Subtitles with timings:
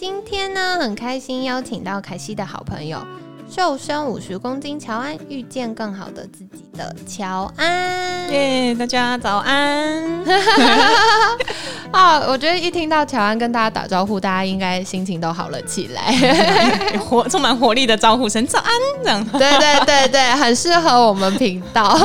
[0.00, 3.06] 今天呢，很开心邀请到凯西的好朋友，
[3.50, 8.32] 瘦身五十公斤乔安，遇见更好的自己的乔安。
[8.32, 10.24] 耶，大家早安！
[11.92, 16.14] 啊，我觉得一听到乔安跟大家打招呼，大家应该心情都好了起来，
[17.00, 18.70] 活充满活力的招呼声，早安！
[19.02, 21.98] 这样， 对对对对，很适合我们频道。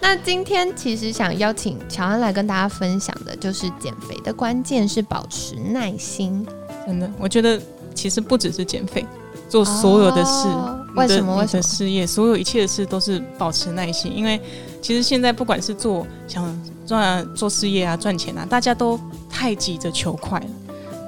[0.00, 6.46] 那今天其实想邀请乔安来跟大家分享的，就是减肥的关键是保持耐心。
[6.86, 7.58] 真的，我觉得
[7.94, 9.06] 其实不只是减肥，
[9.48, 10.48] 做所有的事，
[10.96, 11.36] 为什么？
[11.36, 14.12] 为什么事业，所有一切的事都是保持耐心。
[14.14, 14.38] 因为
[14.82, 20.46] 其实现在不管是做想赚做事业啊、赚钱啊，大家都太急着求快了。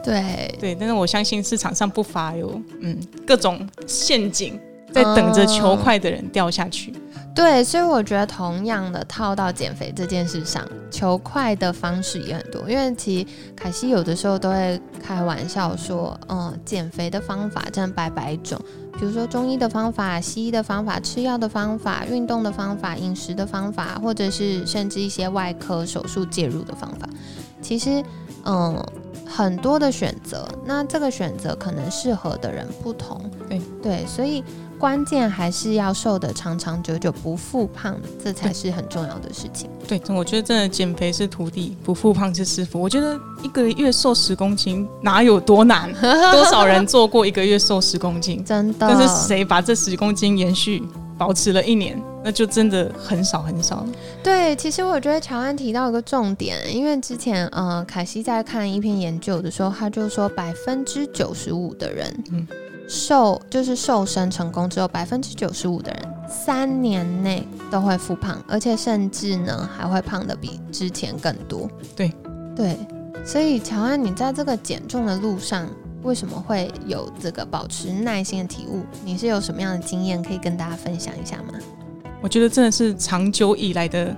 [0.05, 4.58] 对对，但是我相信市场上不乏有嗯各种陷阱，
[4.92, 6.92] 在等着求快的人掉下去。
[7.35, 12.71] 对，所以我觉得同样的套到减肥这件事上，求快的方式也很多。
[12.71, 18.57] 因为其实凯西有的时候都会开玩笑说，嗯，减肥的方法真的百百种，
[18.93, 27.09] 比如说中医的方法、西医的方法、吃药的方法、运动的方法、饮食的方法，或者是甚至一些外科手术介入的方法。
[27.61, 28.01] 其实，
[28.45, 28.81] 嗯，
[29.27, 33.29] 很多的选择，那这个选择可能适合的人不同。
[33.49, 34.45] 对对，所以。
[34.85, 39.71] 关键还是要瘦的长长久久，不复胖，这才是很重要的事情。
[39.89, 42.79] 对，我觉得真的减肥是徒弟，不复胖是师傅。
[42.79, 45.91] 我觉得一个月瘦十公斤哪有多难？
[46.33, 48.45] 多少人做过一个月瘦十公斤？
[48.45, 48.87] 真的？
[48.87, 50.83] 但是谁把这十公斤延续
[51.17, 51.99] 保持了一年？
[52.23, 53.87] 那就真的很少很少。
[54.23, 62.47] 对，其实我觉得乔安提到一个重点，因为之前呃凯西在看一篇研究的时候，他就说百分之九十五的人，嗯。
[62.87, 71.69] 瘦就是瘦身成功之后，百分之九十五的人三年内都会复胖，而且甚至呢还会胖的比之前更多。
[71.97, 72.12] 对
[72.55, 72.77] 对，
[73.25, 75.67] 所以乔安，你在这个减重的路上，
[76.03, 78.83] 为什么会有这个保持耐心的体悟？
[79.05, 81.55] 你是有什么样的经验可以跟大家分享一下吗？
[82.21, 84.15] 我觉得真的是长久以来的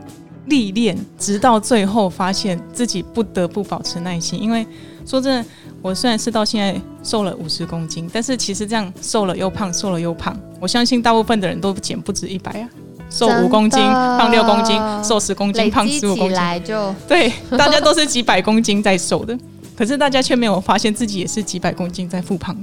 [0.46, 4.66] 历练，直到最后发现自己不得不保持耐心，因为
[5.04, 5.48] 说真的。
[5.86, 10.36] 我虽然是到现在瘦了五十公斤，但是其实这样瘦了又胖，瘦了又胖。
[10.60, 12.68] 我相信大部分的人都减不止一百啊，
[13.08, 19.38] 瘦五公斤，胖六公斤，瘦十公斤，胖十五公斤，就 对，大家都是几百公斤在瘦的，
[19.76, 22.56] 可是大家却没有发现自己也是几百公斤在复胖。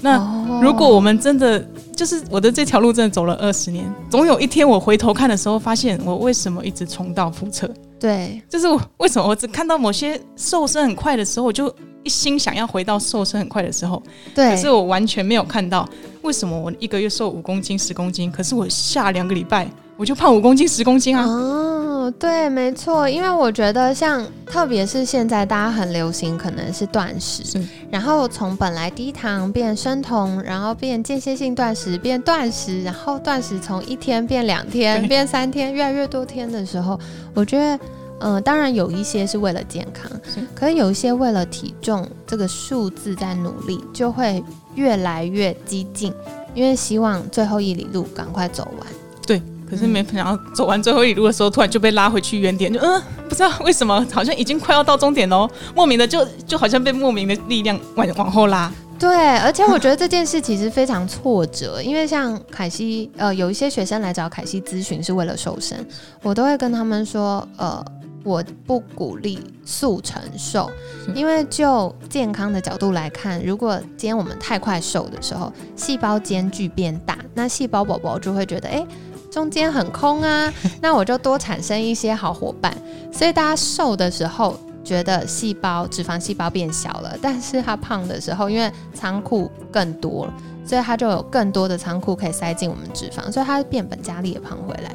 [0.00, 0.18] 那
[0.60, 7.70] 如果我们真的就是我的这条路真的走了二十年，总有一天我回头看的时候，发现我为什么一直重蹈覆辙？
[8.00, 8.66] 对，就是
[8.96, 11.72] 为什么我只看到某些瘦身很快的时候，我就。
[12.06, 14.00] 一心想要回到瘦身很快的时候，
[14.32, 15.86] 对，可是我完全没有看到
[16.22, 21.24] 为什么我一个月瘦五公斤、十公斤，可是我下两个礼拜我就胖五公斤、十公斤啊！
[21.26, 27.42] 哦，对，没错，因为我觉得像特别是现在大家很流行，可能是断食，
[27.90, 36.96] 然后从本来低糖变生酮，然后变间歇性断食变断食，然后断食从一天变两天变三天，越来越多天的时候，
[37.34, 37.76] 我觉得。
[38.20, 40.10] 嗯，当然有一些是为了健康，
[40.54, 44.42] 可是有一些为了体重这个数字在努力，就会
[44.74, 46.12] 越来越激进，
[46.54, 48.86] 因为希望最后一里路赶快走完。
[49.26, 58.72] 对，可是没想到走完最后一里路的时候，突然就被拉回去原点，就嗯，不知道为什么，好像已经快要到终点喽，莫名的就就好像被莫名的力量往往后拉。
[58.98, 65.86] 对，而且我觉得这件事其实非常挫折，因为像凯西，呃，有一些学生来找凯西咨询是为了瘦身，
[66.22, 67.84] 我都会跟他们说，呃。
[68.26, 70.68] 我不鼓励速成瘦，
[71.14, 78.84] 因为就健康的角度来看，如果今天我们太快瘦的时候，细胞间距变大，那细胞宝宝就会觉得，哎，
[79.30, 80.52] 中间很空啊，
[80.82, 82.76] 那我就多产生一些好伙伴。
[83.12, 90.34] 所以大家瘦的时候觉得细胞脂肪细胞变小了，但是他胖的时候，因为仓库更多了，
[90.66, 94.90] 所以他就有更多的仓库可以塞进我们脂肪，所以他变本加厉的胖回来。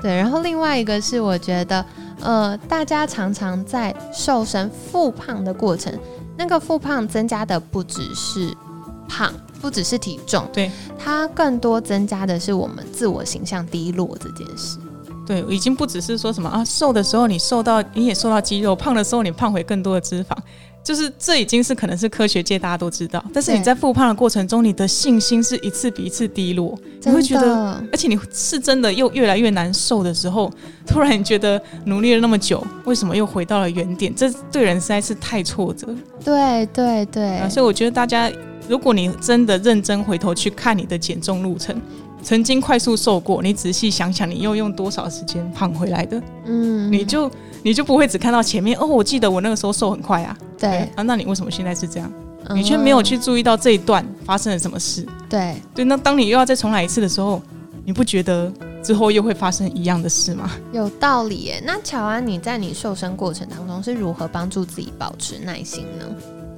[0.00, 1.84] 对，然后另外一个是我觉得。
[2.24, 5.92] 呃，大家常常在瘦身复胖的过程，
[6.36, 8.52] 那个复胖增加的不只是
[9.06, 14.78] 胖，不只是体重，对，它更多增加的是我们自我形象低落这件事。
[15.26, 20.33] 对，已经不只是说什么啊，瘦的时候你瘦到你也瘦到肌肉，胖的时候你胖回更多的脂肪。
[20.84, 30.52] 就是这已经是可能是科学界大家都知道，但是你在复胖的过程中，你的信心是一次比一次低落，你会觉得，而且你是真的又越来越难受的时候，
[30.86, 34.14] 突然觉得努力了那么久，为什么又回到了原点？
[34.14, 35.88] 这对人实在是太挫折。
[36.22, 37.38] 对对对。
[37.38, 38.30] 啊，所以我觉得大家，
[38.68, 41.74] 如果你真的认真回头去看你的减重路程，
[42.22, 46.92] 曾经快速瘦过，你仔细想想，你又用多少时间胖回来的，嗯。
[46.92, 47.30] 你就
[47.64, 48.86] 你就不会只看到前面哦。
[48.86, 52.08] 我记得我那个时候瘦很快啊，对，啊，那你为什么现在是这样？
[52.46, 55.06] 嗯你却没有去注意到这一段发生了什么事？
[55.30, 57.40] 对对，那当你又要再重来一次的时候，
[57.86, 58.52] 你不觉得
[58.82, 60.50] 之后又会发生一样的事吗？
[60.70, 61.62] 有道理耶。
[61.64, 66.04] 那乔安，你在你瘦身过程当中是如何帮助自己保持耐心呢？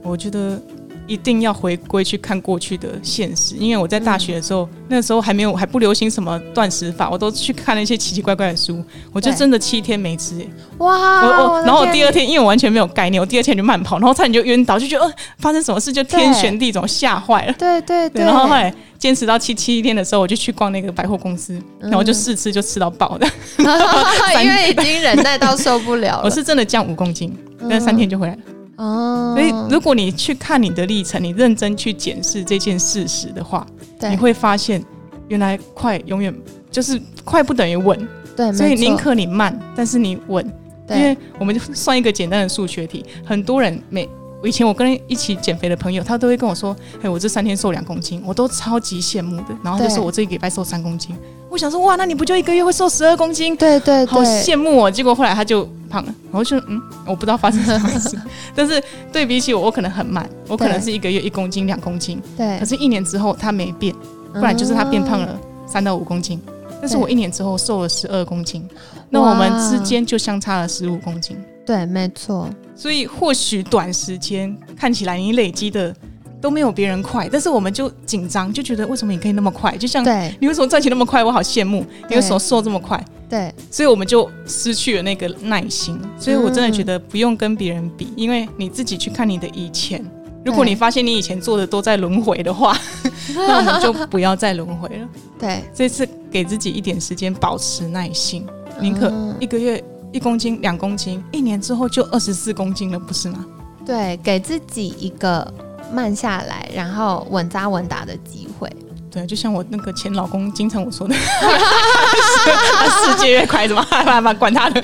[0.02, 0.60] 我觉得
[1.06, 8.82] 一定要回归去看过去的现实，因为我在大学的时候，那时候还没有还不流行什么断食法，我都去看了一些奇奇怪怪的书，
[9.12, 10.48] 我就真的七天没吃、欸，
[10.78, 17.52] 哇，我我然后我第二天因为我完全没有概念，我第二天就慢跑，然后差点就晕倒，就觉得呃发生什么事，就天旋地转，吓坏了。
[17.58, 23.26] 对对对，然后后来坚持到七七天的时候，我就去逛那个百货公司，然后我就试吃就吃到饱的。
[24.42, 26.22] 因为已经忍耐到受不了了。
[26.26, 27.68] 我是真的降五公斤，嗯。
[27.70, 28.38] 但三天就回来了。
[28.76, 33.66] 哦，所以如果你去看你的历程，你认真去检视这件事实的话，
[33.98, 34.10] 对。
[34.10, 34.84] 你会发现
[35.28, 36.34] 原来快永远
[36.70, 40.44] 就是快不等于稳，对，所以宁可你慢，但是你稳。
[40.88, 44.08] 因为我们就算一个简单的数学题，很多人每
[44.44, 51.16] 以前我跟一起减肥的朋友，他都会跟我说：“哎，我这三天瘦两公斤，我都超级羡慕的。”然后就对说我这一个礼拜瘦三公斤，
[51.50, 53.56] 我想说哇，那你不就一个月会瘦十二公斤？
[53.56, 54.90] 对对好对，羡慕哦！
[54.90, 58.16] 结果后来他就胖了，然后就嗯，我不知道发生什么事。
[58.54, 63.94] 但是对比起我，我可能很慢，我可能是一个月一公斤、两公斤，对可，是一年之后他没变，
[64.32, 66.40] 不然就是他变胖了三到五公斤。
[66.78, 68.68] 但是我一年之后瘦了十二公斤，
[69.08, 71.36] 那我们之间就相差了十五公斤。
[71.64, 75.94] 对，没错，所以或许短时间看起来你累积的
[76.40, 79.76] 都没有别人快，但是我们就紧张，就觉得为什么你可以那么快？
[79.76, 81.24] 就像对你为什么赚钱那么快？
[81.24, 81.84] 我好羡慕。
[82.08, 83.02] 你为什么瘦这么快？
[83.28, 85.98] 对所以我们就失去了那个耐心。
[86.18, 90.04] 所以我真的觉得不用跟别人比，因为你自己去看你的以前。
[90.44, 92.78] 如果你发现你以前做的都在轮回的话，
[93.34, 95.08] 那我们就不要再轮回了。
[95.40, 98.46] 对，这次给自己一点时间，保持耐心，
[98.80, 99.82] 宁可嗯一个月
[100.12, 103.44] 一公斤、两公斤，一年之后就二十四公斤了，不是吗？
[103.84, 105.46] 对，给自己一个
[105.92, 108.70] 慢下来，然后稳扎稳打的机会。
[109.10, 114.34] 对，就像我那个前老公经常我说的，他世界越快，怎么办吧？
[114.34, 114.82] 管他的，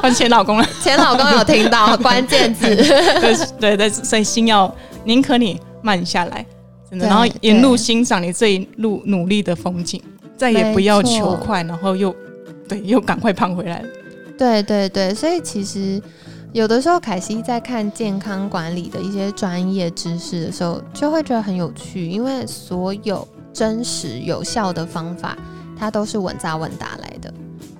[0.00, 0.66] 换前老公了。
[0.80, 4.72] 前老公有听到关键字， 对对对，所以心要
[5.04, 6.44] 宁可你慢下来，
[6.90, 10.02] 真的，然后沿路欣赏你这一路努力的风景，
[10.36, 12.14] 再也不要求快，然后又
[12.68, 13.84] 对又赶快胖回来。
[14.36, 16.02] 对对对，所以其实
[16.52, 25.36] 有的时候凯西在看健康管理的一些专业知识的时候，就会觉得很有趣，因为所有真实有效的方法，
[25.78, 27.34] 它都是稳扎稳打来的。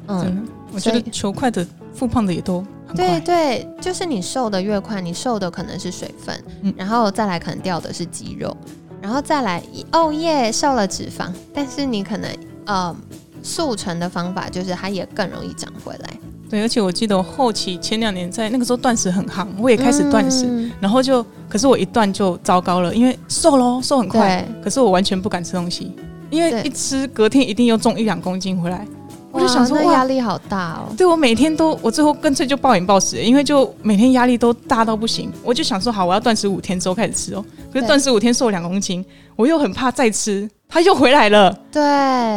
[0.08, 2.64] 嗯，我觉得求快的复胖的也都
[2.94, 3.20] 对。
[3.20, 8.56] 对，就是你瘦的越快，你瘦的可能是水分，嗯然后再来可能掉的是肌肉，
[9.00, 9.62] 然后再来
[9.92, 12.30] 哦耶瘦了脂肪，但是你可能
[12.66, 12.94] 呃
[13.42, 16.10] 速成的方法就是它也更容易长回来。
[16.52, 20.70] 对，而且我记得我后期前两年在那个时候断食很夯，我也开始断食，嗯。
[20.80, 25.90] 然后就可是我一断就糟糕了，因为瘦喽，瘦很快，可是我完全不敢吃东西，
[26.28, 28.86] 因为一吃隔天一定又重一两公斤回来，
[29.32, 30.94] 我就想说哇那压力好大哦。
[30.96, 35.32] 对我每天都，我最后干脆就暴饮暴食，因为就每天压力都大到不行。
[35.42, 37.44] 我就想说，好，我要断食五天之后开始吃哦。
[37.72, 41.82] 可是断食五天瘦两公斤，我又很怕再吃，它又回来了，对，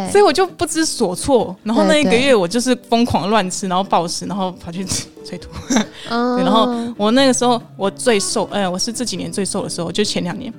[0.09, 1.53] 所以我就不知所措。
[1.63, 5.49] 然后那一个月我就是疯狂乱吃，然后暴食，然后跑去吃催吐。
[6.09, 10.53] 嗯然后我那个时候我最瘦，哎、我是这几年最瘦的时候，就前两年。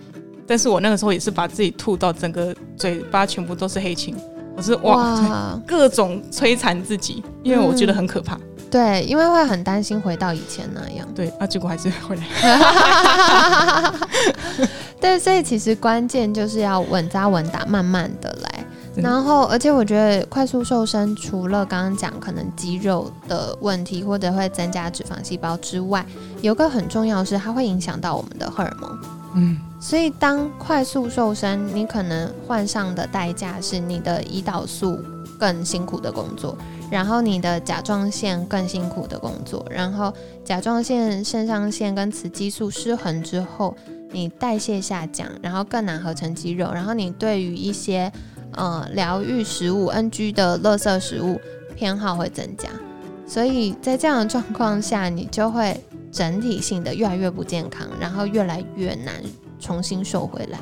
[0.49, 4.15] 但是我那个时候也是把自己吐到整个嘴巴全部都是黑青，
[4.57, 8.39] 我是哇，哇，各种摧残自己，因为我觉得很可怕。
[8.71, 11.07] 对，因为会很担心回到以前那样。
[11.15, 12.25] 对，啊，结果还是回来。
[14.99, 18.56] 对，所以其实关键就是要稳扎稳打，慢慢的来。
[19.03, 26.05] 然后，而且我觉得快速瘦身，除了刚刚讲可能肌肉的问题，或者会增加脂肪细胞之外，
[26.43, 28.99] 有个很重要的是，它会影响到我们的荷尔蒙。
[29.35, 34.99] 嗯，所以，当快速瘦身，你可能换上的代价是你的胰岛素
[35.39, 36.57] 更辛苦的工作，
[36.91, 40.11] 然后你的甲状腺更辛苦的工作，然后
[40.43, 43.77] 甲状腺、肾上腺跟雌激素失衡之后，
[44.11, 48.11] 你代谢下降，然后更难合成肌肉，然后你对于一些
[48.57, 51.41] 呃疗愈食物 NG 的垃圾食物
[51.77, 52.69] 偏好会增加，
[53.27, 55.79] 所以在这样的状况下，你就会
[56.11, 59.15] 整体性的越来越不健康，然后越来越难
[59.61, 60.59] 重新瘦回来。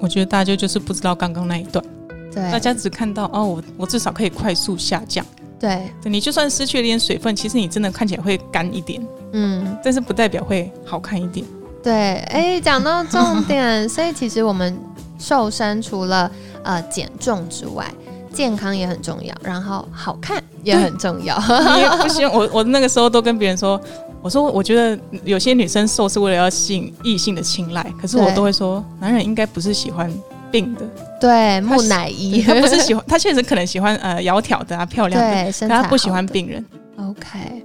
[0.00, 1.84] 我觉得大家就是不知道刚刚那一段，
[2.32, 5.24] 对，大家只看到哦，我我至少可以快速下降。
[5.58, 11.46] 对，对你就算失去了一点水分，其实你真的看起来会干一点，嗯，但是不代表会好看一点。
[11.82, 14.78] 对，哎，讲到重点， 所以其实我们
[15.18, 16.30] 瘦身除了
[16.64, 17.92] 呃减重之外，
[18.32, 21.36] 健康也很重要，然后好看也很重要。
[21.76, 23.80] 你也不行， 我我那个时候都跟别人说，
[24.22, 30.12] 我说我觉得有些女生瘦是为了要吸引异性的青睐，可是我都会说，男人应该不是喜欢
[30.50, 30.82] 病的，
[31.20, 36.64] 对，木乃伊，他不是喜欢， 他确实可能喜欢呃窈窕的啊漂亮的，对，可身材他不喜欢病人。
[36.96, 37.64] OK，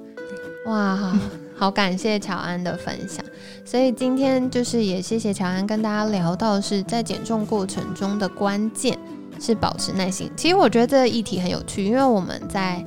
[0.68, 1.18] 哇，好
[1.58, 3.24] 好感谢乔安的分享。
[3.66, 8.98] 所以今天就是也谢谢乔安跟大家聊到是在减重过程中的关键
[9.40, 10.32] 是保持耐心。
[10.38, 12.86] 其实我觉得这个议题很有趣，因为我们在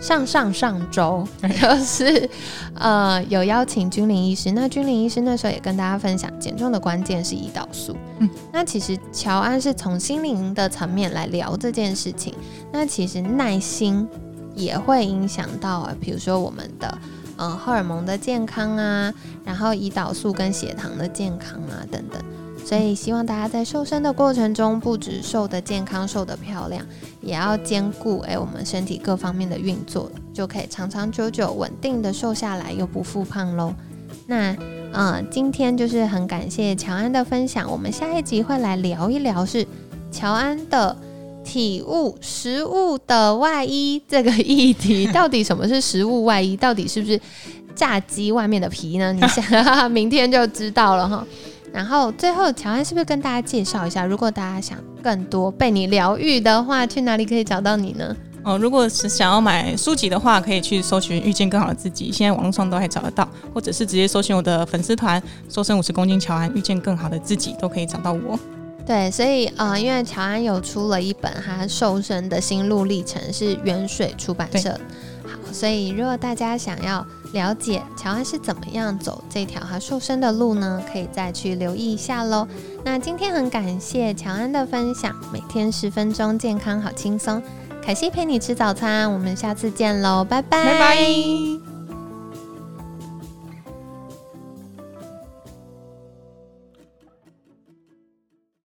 [0.00, 1.28] 上上上周
[1.60, 2.28] 就是
[2.74, 7.94] 呃有邀请君临医师，那君临医师那时候也跟大家分享减重的关键是胰岛素。
[8.18, 12.34] 嗯，那其实乔安是从心灵的层面来聊这件事情。
[12.72, 14.08] 那其实耐心
[14.54, 16.98] 也会影响到，呃比如说我们的
[17.36, 19.12] 呃荷尔蒙的健康啊，
[19.44, 22.22] 然后胰岛素跟血糖的健康啊等等。
[22.64, 26.82] 所以希望大家在瘦身的过程中，不止瘦得健康、瘦得漂亮，
[27.20, 33.74] 也要兼顾诶我们身体各方面的运作，就可以长长久久稳定的瘦下来，又不复胖喽。
[34.26, 34.56] 那
[34.92, 39.66] 呃，今天就是很感谢乔安的分享，我们下一集会来聊一聊是
[40.10, 40.96] 乔安的
[41.44, 46.56] 体物食物的外衣这个议题，到底什么是食物外衣？
[46.56, 47.20] 到底是不是
[47.74, 49.12] 炸鸡外面的皮呢？
[49.12, 49.44] 你想，
[49.90, 51.24] 明天就知道了哈。
[51.72, 58.16] 然后最后，乔安是不是跟大家介绍一下，如果大家想更多被你疗愈的话，去哪里可以找到你呢？
[58.44, 68.38] 哦，如果是想要买书籍的话，可以去搜寻“遇见更好的自己”，现在网络上都还找得到，或者是直接搜寻我的粉丝团“瘦身五十公斤乔安遇见更好的自己”，都可以找到我。
[68.86, 74.78] 对，所以呃，因为乔安有出了一本他瘦身的心路历程，是远水出版社。
[75.24, 82.46] 好，所以如果大家想要了解乔安是怎么样走这条他瘦身的路呢，可以再去留意一下喽。
[82.84, 87.42] 那今天很感谢乔安的分享，每天十分钟，健康好轻松。
[87.82, 91.73] 凯西陪你吃早餐，我们下次见喽，拜拜，拜拜。